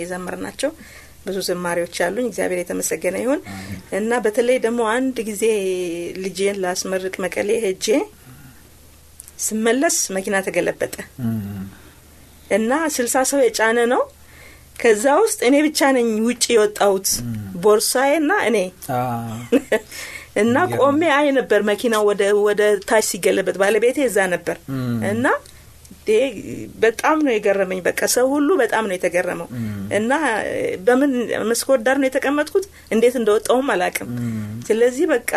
የዘምር 0.00 0.36
ናቸው 0.44 0.72
ብዙ 1.28 1.38
ዝማሪዎች 1.48 1.96
አሉኝ። 2.06 2.26
እግዚአብሔር 2.30 2.60
የተመሰገነ 2.60 3.16
ይሁን። 3.22 3.40
እና 3.98 4.12
በተለይ 4.24 4.58
ደግሞ 4.64 4.80
አንድ 4.94 5.16
ጊዜ 5.28 5.44
ልጄን 6.24 6.58
ላስመርቅ 6.64 7.14
መቀሌ 7.24 7.50
ሄጄ 7.64 7.86
ስመለስ 9.40 9.96
መኪና 10.14 10.36
ተገለበጠ። 10.46 10.94
እና 12.50 12.72
ስልሳ 12.94 13.16
ሰው 13.30 13.40
የጫነ 13.44 13.78
ነው። 13.92 14.02
ከዛ 14.80 15.04
ውስጥ 15.22 15.40
እኔ 15.46 15.56
ብቻ 15.66 15.80
ነኝ 15.96 16.08
ውጭ 16.26 16.44
የወጣሁት 16.52 17.08
ቦርሳዬ 17.62 18.10
እና 18.20 18.32
እኔ። 18.48 18.58
እና 20.36 20.56
ቆሜ 20.76 21.00
አይ 21.14 21.28
ነበር 21.38 21.60
መኪናው 21.70 22.02
ወደ 22.08 22.22
ወደ 22.44 22.60
ታች 22.88 23.06
ሲገለበት 23.10 23.56
ባለቤቴ 23.62 23.98
እዛ 24.08 24.26
ነበር። 24.34 24.56
እና 25.12 25.24
በጣም 26.82 27.18
ነው 27.24 27.32
የገረመኝ። 27.34 27.80
በቃ 27.86 28.00
ሰው 28.14 28.26
ሁሉ 28.34 28.48
በጣም 28.60 28.84
ነው 28.88 28.94
የተገረመው። 28.96 29.48
እና 29.98 30.12
በምን 30.86 31.12
መስኮት 31.50 31.80
ዳር 31.86 31.96
ነው 32.00 32.08
የተቀመጥኩት? 32.08 32.64
እንዴት 32.92 33.14
እንደወጣውም 33.20 33.68
አላቅም 33.74 34.10
ስለዚህ 34.68 35.04
በቃ 35.12 35.32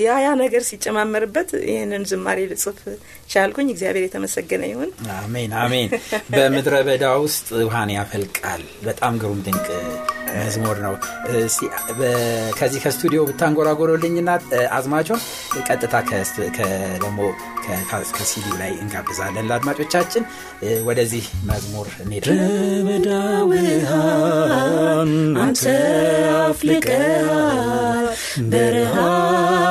ያ 0.00 0.16
ያ 0.22 0.30
ነገር 0.40 0.62
ሲጨማመርበት 0.68 1.50
ይህንን 1.68 2.02
ዝማሬ 2.10 2.40
ልጽፍ 2.50 2.80
ቻልኩኝ። 3.28 3.68
እግዚአብሔር 3.72 4.04
የተመሰገነ 4.06 4.62
ይሁን። 4.70 4.90
አሜን 5.16 5.52
አሜን። 5.60 5.88
በምድረ 6.32 6.74
በዳ 6.88 7.04
ውስጥ 7.24 7.48
ውሃን 7.62 7.92
ያፈልቃል። 7.96 8.62
በጣም 8.84 9.14
ግሩም 9.22 9.40
ድንቅ 9.46 9.66
መዝሙር 10.36 10.78
ነው። 10.84 10.94
ከዚህ 12.58 12.80
ከስቱዲዮ 12.84 13.20
ብታንጎራጎሮልኝና 13.28 14.30
አዝማቾን 14.76 15.20
ቀጥታ 15.66 15.94
ደግሞ 16.96 17.18
ከሲዲ 18.12 18.46
ላይ 18.60 18.72
እንጋብዛለን። 18.80 19.48
ለአድማጮቻችን 19.50 20.24
ወደዚህ 20.88 21.24
መዝሙር 21.50 21.88
ውሃን 23.50 25.12
አንተ 25.44 25.62
አፍልቀሃል 26.40 28.06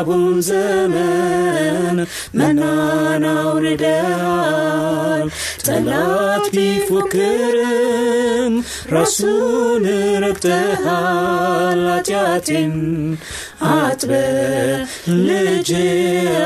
በረሃቡም 0.02 0.24
ዘመን 0.46 1.96
መናን 2.38 3.24
አውርደሃል 3.32 5.26
ጠላት 5.66 6.46
ቢፎክርም 6.54 8.54
ራሱን 8.94 9.84
ረግጠሃል 10.24 11.82
ኃጢአቴን 11.88 12.74
አጥበ 13.72 14.12
ልጅ 15.28 15.70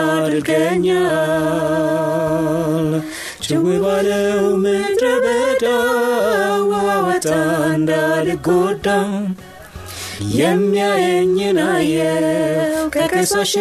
አድርገኛል 0.05 0.99
ጭው 3.47 3.65
ባለው 3.85 4.45
ምድረ 4.65 5.05
በዳ 5.25 5.65
ዋወጣ 6.73 7.29
እንዳልጎዳ 7.73 8.87
የሚያየኝን 10.38 11.60
አየው። 11.68 12.86
ከከሳሼ 12.96 13.54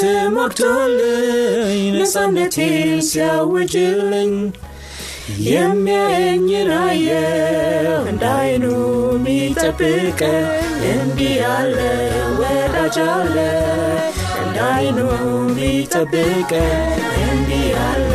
ተሟግቶልኝ 0.00 1.82
ነጻነቴን 1.96 3.00
ሲያውጅልኝ 3.08 4.32
የሚያየኝን 5.50 6.70
አየው። 6.80 8.02
እንዳይኑ 8.12 8.64
ሚጠብቀ 9.24 10.20
እንዲህ 10.92 11.34
ያለ 11.40 11.78
ወዳጅ 12.40 12.98
አለ። 13.10 13.36
እንዳይኑ 14.44 14.98
ሚጠብቀ 15.56 16.52
እንዲህ 17.24 17.64
ያለ 17.74 18.05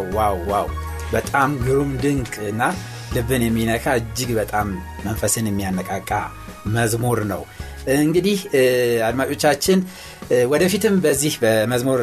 Wow 0.00 0.14
wow 0.18 0.38
wow! 0.50 0.66
በጣም 1.12 1.50
ግሩም 1.64 1.90
ድንቅ 2.02 2.34
እና 2.50 2.62
ልብን 3.14 3.42
የሚነካ 3.44 3.94
እጅግ 4.00 4.30
በጣም 4.38 4.68
መንፈስን 5.06 5.48
የሚያነቃቃ 5.48 6.10
መዝሙር 6.74 7.20
ነው። 7.32 7.42
እንግዲህ 7.96 8.38
አድማጮቻችን 9.06 9.78
ወደፊትም 10.50 10.94
በዚህ 11.04 11.34
በመዝሙር 11.42 12.00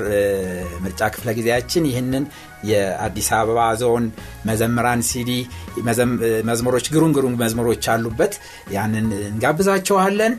ምርጫ 0.82 1.02
ክፍለ 1.14 1.30
ጊዜያችን 1.38 1.84
ይህንን 1.90 2.24
የአዲስ 2.64 3.30
አበባ 3.38 3.60
ዞን 3.82 4.06
መዘምራን 4.48 5.02
ሲዲ 5.10 5.32
መዝሙሮች 6.50 6.86
ግሩም 6.94 7.12
ግሩም 7.18 7.36
መዝሙሮች 7.42 7.86
አሉበት። 7.94 8.34
ያንን 8.76 9.08
እንጋብዛቸዋለን 9.28 10.34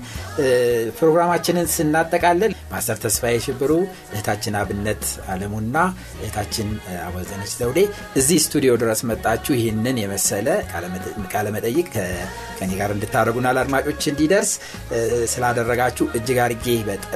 ፕሮግራማችንን 0.98 1.68
ስናጠቃልል 1.74 2.52
ፓስተር 2.73 2.99
ተስፋዬ 3.04 3.37
ሽብሩ 3.44 3.72
እህታችን 4.12 4.57
አብነት 4.61 5.02
አለሙና 5.33 5.76
እህታችን 6.18 6.68
አወዘነች 7.07 7.52
ዘውዴ 7.61 7.78
እዚህ 8.20 8.38
ስቱዲዮ 8.46 8.72
ድረስ 8.83 9.02
መጣችሁ 9.11 9.54
ይህንን 9.59 9.98
የመሰለ 10.02 10.48
ቃለመጠይቅ 11.33 11.87
ከኔ 12.59 12.70
ጋር 12.81 12.90
እንድታደረጉና 12.94 13.48
ለአድማጮች 13.57 14.02
እንዲደርስ 14.12 14.52
ስላደረጋችሁ 15.33 16.07
እጅግ 16.18 16.38
አርጌ 16.44 16.66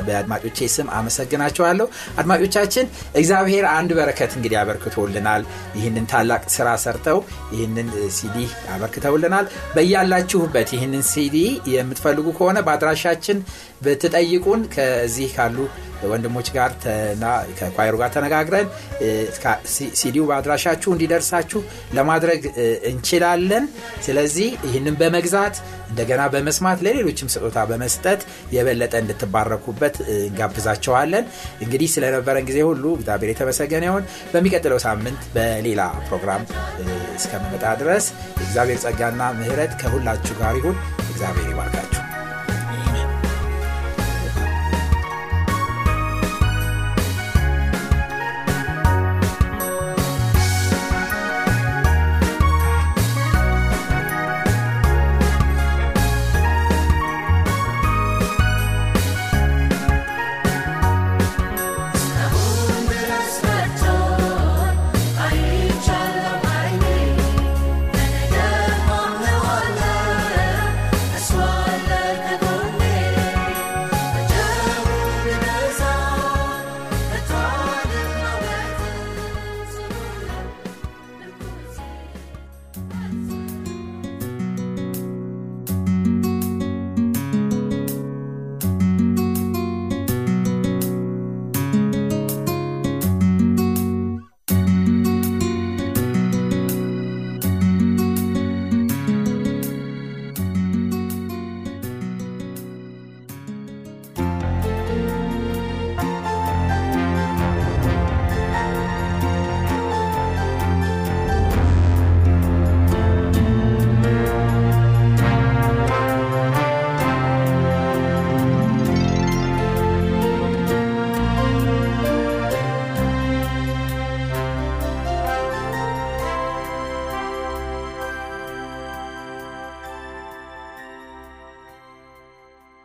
በአድማጮቼ 0.06 0.68
ስም 0.74 0.88
አመሰግናችኋለሁ። 0.98 1.86
አድማጮቻችን 2.20 2.86
እግዚአብሔር 3.20 3.64
አንድ 3.72 3.90
በረከት 3.98 4.32
እንግዲህ 4.38 4.58
አበርክቶልናል። 4.94 5.42
ይህንን 5.76 6.06
ታላቅ 6.12 6.42
ስራ 6.54 6.68
ሰርተው 6.84 7.18
ይህንን 7.54 7.88
ሲዲ 8.16 8.36
አበርክተውልናል። 8.74 9.46
በያላችሁበት 9.76 10.68
ይህንን 10.76 11.04
ሲዲ 11.12 11.36
የምትፈልጉ 11.74 12.26
ከሆነ 12.38 12.58
በአድራሻችን 12.66 13.38
ብትጠይቁን 13.84 14.60
ከዚህ 14.74 15.30
ካሉ 15.36 15.56
ወንድሞች 16.10 16.48
ጋር 16.54 16.70
ከኳይሩ 17.58 17.94
ጋር 18.00 18.10
ተነጋግረን 18.14 18.66
ሲዲው 19.98 20.24
በአድራሻችሁ 20.28 20.90
እንዲደርሳችሁ 20.94 21.60
ለማድረግ 21.98 22.40
እንችላለን። 22.90 23.64
ስለዚህ 24.06 24.48
ይህንን 24.66 24.96
በመግዛት 25.00 25.56
እንደገና 25.90 26.22
በመስማት 26.32 26.78
ለሌሎችም 26.84 27.30
ስጦታ 27.32 27.58
በመስጠት 27.70 28.20
የበለጠ 28.54 28.94
እንድትባረኩበት 29.02 29.96
እንጋብዛቸዋለን። 30.18 31.24
እንግዲህ 31.64 31.88
ስለነበረን 31.94 32.46
ጊዜ 32.50 32.58
ሁሉ 32.70 32.84
እግዚአብሔር 32.98 33.32
የተመሰገነ 33.32 33.84
ይሆን 33.90 34.04
በሚቀጥለው 34.32 34.80
ሳምንት 34.82 35.22
በሌላ 35.34 35.80
ፕሮግራም 36.08 36.44
እስከምመጣ 37.16 37.64
ድረስ 37.82 38.06
የእግዚአብሔር 38.34 38.80
ጸጋና 38.84 39.22
ምህረት 39.40 39.74
ከሁላችሁ 39.82 40.36
ጋር 40.42 40.54
ይሁን። 40.60 40.78
እግዚአብሔር 41.04 41.48
ይባርካችሁ 41.52 41.91